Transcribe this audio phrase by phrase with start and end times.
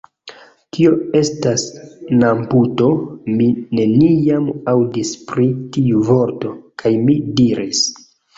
[0.75, 1.65] Kio estas
[2.21, 2.87] namputo?
[3.35, 3.49] Mi
[3.81, 6.57] neniam aŭdis pri tiu vorto.
[6.83, 7.85] kaj mi diris: